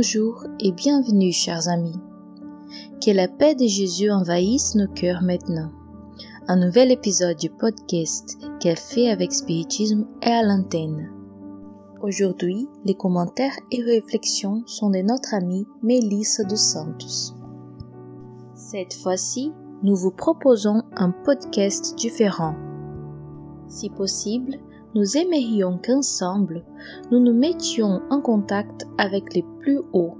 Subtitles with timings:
[0.00, 1.98] Bonjour et bienvenue chers amis.
[3.04, 5.72] Que la paix de Jésus envahisse nos cœurs maintenant.
[6.46, 11.10] Un nouvel épisode du podcast Café avec Spiritisme est à l'antenne.
[12.00, 17.34] Aujourd'hui, les commentaires et réflexions sont de notre amie Mélissa dos Santos.
[18.54, 22.54] Cette fois-ci, nous vous proposons un podcast différent.
[23.66, 24.60] Si possible,
[24.98, 26.64] nous aimerions qu'ensemble,
[27.12, 30.18] nous nous mettions en contact avec les plus hauts.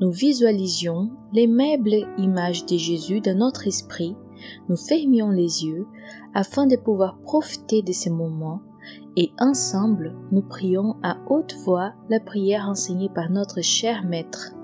[0.00, 4.16] Nous visualisions l'aimable image de Jésus dans notre esprit,
[4.70, 5.86] nous fermions les yeux
[6.32, 8.62] afin de pouvoir profiter de ces moments
[9.16, 14.54] et ensemble nous prions à haute voix la prière enseignée par notre cher Maître.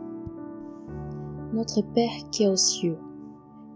[1.52, 2.97] Notre Père qui est aux cieux,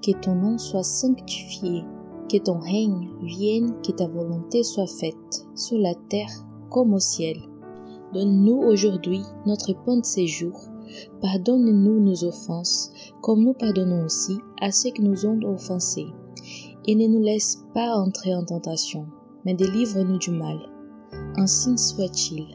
[0.03, 1.85] que ton nom soit sanctifié
[2.29, 6.31] que ton règne vienne, que ta volonté soit faite, sur la terre
[6.71, 7.39] comme au ciel.
[8.13, 10.59] Donne-nous aujourd'hui notre pain de séjour.
[11.21, 16.07] Pardonne-nous nos offenses, comme nous pardonnons aussi à ceux qui nous ont offensés.
[16.87, 19.07] Et ne nous laisse pas entrer en tentation,
[19.45, 20.59] mais délivre-nous du mal.
[21.37, 22.47] Ainsi soit-il.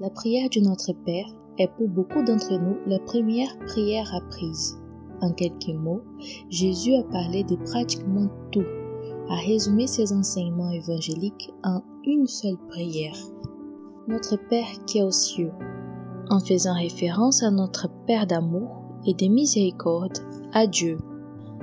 [0.00, 4.78] La prière de notre Père est pour beaucoup d'entre nous la première prière apprise.
[5.22, 6.02] En quelques mots,
[6.50, 8.64] Jésus a parlé de pratiquement tout,
[9.28, 13.16] a résumé ses enseignements évangéliques en une seule prière.
[14.08, 15.52] Notre Père qui est aux cieux,
[16.28, 18.68] en faisant référence à notre Père d'amour
[19.06, 20.18] et de miséricorde,
[20.52, 20.98] à Dieu,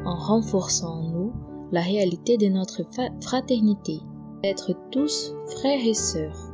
[0.05, 1.33] en renforçant en nous
[1.71, 2.81] la réalité de notre
[3.21, 3.99] fraternité,
[4.43, 6.51] d'être tous frères et sœurs,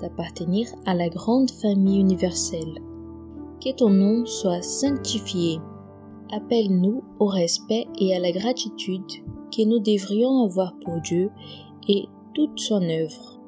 [0.00, 2.78] d'appartenir à la grande famille universelle.
[3.64, 5.60] Que ton nom soit sanctifié
[6.32, 9.04] appelle-nous au respect et à la gratitude
[9.54, 11.30] que nous devrions avoir pour Dieu
[11.88, 13.38] et toute son œuvre.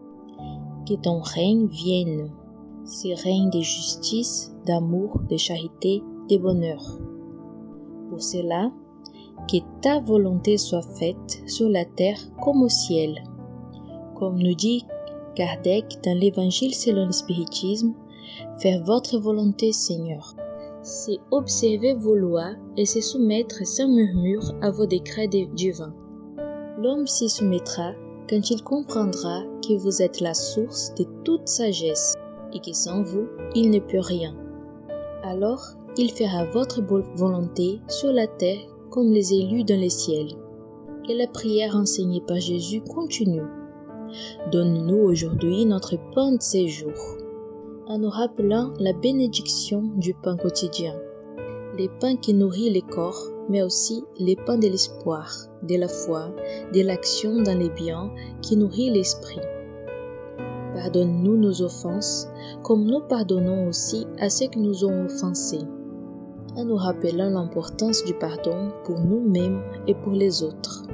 [0.86, 2.30] Que ton règne vienne,
[2.84, 6.82] ce règne de justice, d'amour, de charité, de bonheur.
[8.10, 8.70] Pour cela,
[9.50, 13.24] que ta volonté soit faite sur la terre comme au ciel.
[14.14, 14.84] Comme nous dit
[15.34, 17.94] Kardec dans l'Évangile selon le spiritisme,
[18.58, 20.36] faire votre volonté, Seigneur
[20.84, 25.94] c'est observer vos lois et se soumettre sans murmure à vos décrets divins.
[26.78, 27.92] L'homme s'y soumettra
[28.28, 32.14] quand il comprendra que vous êtes la source de toute sagesse
[32.52, 34.36] et que sans vous, il ne peut rien.
[35.22, 35.64] Alors,
[35.96, 36.82] il fera votre
[37.16, 40.34] volonté sur la terre comme les élus dans les ciels.
[41.08, 43.42] Et la prière enseignée par Jésus continue.
[44.52, 46.92] Donne-nous aujourd'hui notre pain de séjour
[47.86, 50.94] en nous rappelant la bénédiction du pain quotidien.
[51.76, 55.30] Les pains qui nourrit les corps, mais aussi les pains de l'espoir,
[55.62, 56.30] de la foi,
[56.72, 59.40] de l'action dans les biens qui nourrit l'esprit.
[60.74, 62.28] Pardonne-nous nos offenses,
[62.62, 65.66] comme nous pardonnons aussi à ceux qui nous ont offensés,
[66.56, 70.86] en nous rappelant l'importance du pardon pour nous-mêmes et pour les autres,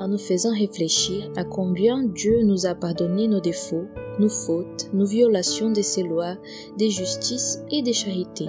[0.00, 3.86] en nous faisant réfléchir à combien Dieu nous a pardonné nos défauts
[4.18, 6.36] nos fautes, nos violations de ses lois,
[6.78, 8.46] de justice et de charité.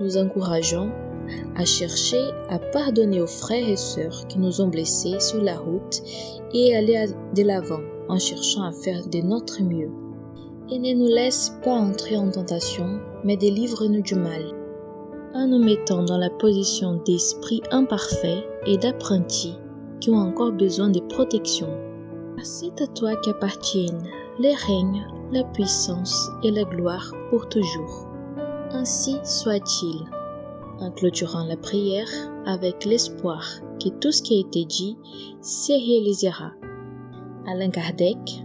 [0.00, 0.90] Nous encourageons
[1.56, 6.02] à chercher à pardonner aux frères et sœurs qui nous ont blessés sur la route
[6.52, 9.90] et aller de l'avant en cherchant à faire de notre mieux.
[10.70, 14.52] Et ne nous laisse pas entrer en tentation, mais délivre-nous du mal.
[15.34, 19.56] En nous mettant dans la position d'esprit imparfait et d'apprentis
[20.00, 21.68] qui ont encore besoin de protection.
[22.42, 24.02] C'est à toi qu'appartiennent
[24.38, 28.08] les règnes, la puissance et la gloire pour toujours.
[28.70, 30.04] Ainsi soit-il.
[30.80, 32.08] En clôturant la prière
[32.46, 33.44] avec l'espoir
[33.82, 34.96] que tout ce qui a été dit
[35.42, 36.52] se réalisera.
[37.48, 38.44] Alain Kardec,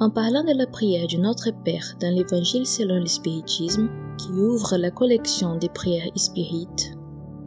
[0.00, 4.76] en parlant de la prière du Notre Père dans l'Évangile selon le spiritisme, qui ouvre
[4.76, 6.94] la collection des prières spirites,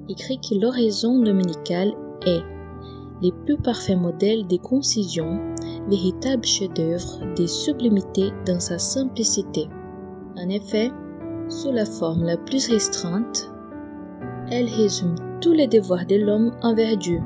[0.07, 1.93] écrit que l'oraison dominicale
[2.25, 2.43] est
[3.21, 5.39] les plus parfaits modèles de concision,
[5.89, 9.67] véritable chef-d'œuvre de sublimité dans sa simplicité.
[10.37, 10.91] En effet,
[11.49, 13.49] sous la forme la plus restreinte,
[14.51, 17.21] elle résume tous les devoirs de l'homme envers Dieu,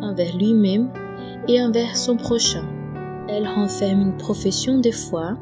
[0.00, 0.90] envers lui-même
[1.48, 2.64] et envers son prochain.
[3.28, 5.36] Elle renferme une profession de foi,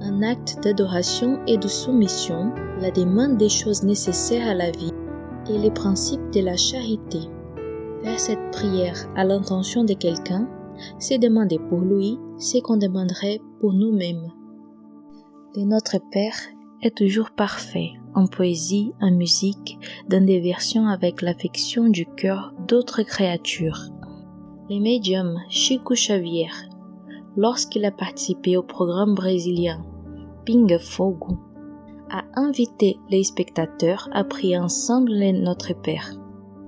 [0.00, 4.92] un acte d'adoration et de soumission, la demande des choses nécessaires à la vie
[5.48, 7.20] et les principes de la charité.
[8.02, 10.48] Faire cette prière à l'intention de quelqu'un,
[11.02, 14.30] c'est demander pour lui ce qu'on demanderait pour nous-mêmes.
[15.56, 16.36] Le Notre Père
[16.80, 19.78] est toujours parfait en poésie, en musique,
[20.08, 23.88] dans des versions avec l'affection du cœur d'autres créatures.
[24.70, 26.50] Le médium Chico Xavier,
[27.36, 29.84] lorsqu'il a participé au programme brésilien
[30.46, 31.36] Pinga Fogo,
[32.10, 36.12] a invité les spectateurs à prier ensemble Notre Père.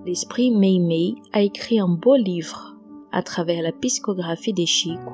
[0.04, 2.73] L'esprit Mei Mei a écrit un beau livre
[3.14, 5.12] à travers la psychographie des Chico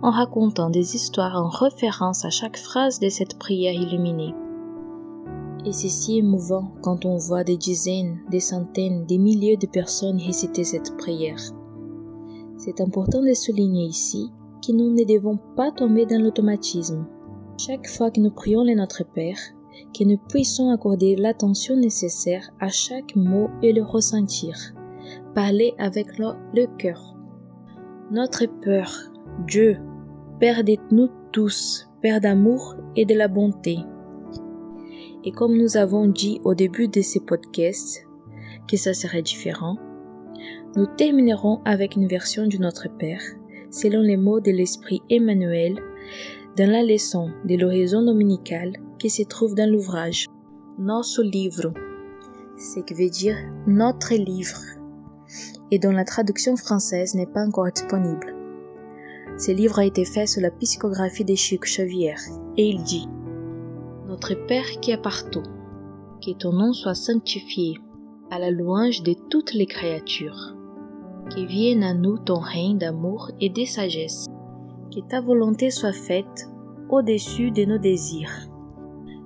[0.00, 4.34] en racontant des histoires en référence à chaque phrase de cette prière illuminée.
[5.66, 10.18] Et c'est si émouvant quand on voit des dizaines, des centaines, des milliers de personnes
[10.18, 11.38] réciter cette prière.
[12.56, 14.30] C'est important de souligner ici
[14.66, 17.06] que nous ne devons pas tomber dans l'automatisme.
[17.58, 19.38] Chaque fois que nous prions le Notre Père,
[19.96, 24.56] que nous puissions accorder l'attention nécessaire à chaque mot et le ressentir.
[25.34, 27.11] Parler avec le cœur.
[28.10, 29.10] Notre Père,
[29.46, 29.78] Dieu,
[30.38, 33.78] Père de nous tous, Père d'amour et de la bonté.
[35.24, 38.06] Et comme nous avons dit au début de ces podcasts
[38.68, 39.78] que ça serait différent,
[40.76, 43.22] nous terminerons avec une version du Notre Père,
[43.70, 45.80] selon les mots de l'Esprit Emmanuel,
[46.58, 50.26] dans la leçon de l'horizon dominical qui se trouve dans l'ouvrage.
[50.78, 51.70] Nosso livro,
[52.58, 54.60] ce qui veut dire notre livre,
[55.70, 58.34] et dont la traduction française n'est pas encore disponible.
[59.38, 63.08] Ce livre a été fait sous la psychographie de Chic et il dit
[64.12, 65.42] notre Père qui est partout,
[66.22, 67.78] que ton nom soit sanctifié,
[68.30, 70.54] à la louange de toutes les créatures.
[71.34, 74.26] Que vienne à nous ton règne d'amour et de sagesse.
[74.94, 76.46] Que ta volonté soit faite
[76.90, 78.50] au-dessus de nos désirs,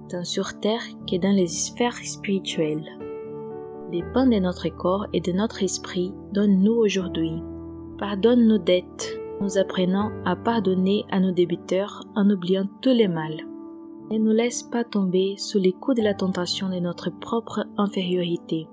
[0.09, 3.06] tant sur terre que dans les sphères spirituelles.
[3.93, 7.41] Les pains de notre corps et de notre esprit donne-nous aujourd'hui.
[7.99, 13.47] Pardonne nos dettes, nous apprenant à pardonner à nos débiteurs en oubliant tous les mal.
[14.11, 18.67] Ne nous laisse pas tomber sous les coups de la tentation de notre propre infériorité.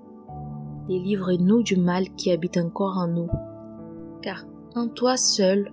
[0.88, 3.28] Délivre-nous du mal qui habite encore en nous.
[4.20, 4.44] Car
[4.74, 5.72] en toi seul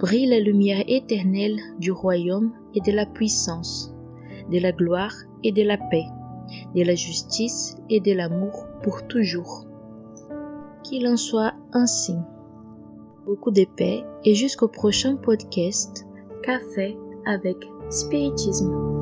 [0.00, 3.94] brille la lumière éternelle du royaume et de la puissance,
[4.50, 5.14] de la gloire
[5.44, 6.04] et de la paix,
[6.74, 9.66] de la justice et de l'amour pour toujours.
[10.82, 12.14] Qu'il en soit ainsi.
[13.24, 16.06] Beaucoup de paix et jusqu'au prochain podcast
[16.42, 16.96] Café
[17.26, 17.56] avec
[17.90, 18.95] spiritisme.